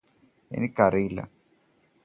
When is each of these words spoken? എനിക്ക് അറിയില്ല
എനിക്ക് 0.51 0.81
അറിയില്ല 0.81 1.21